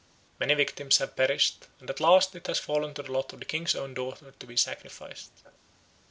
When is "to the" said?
2.95-3.11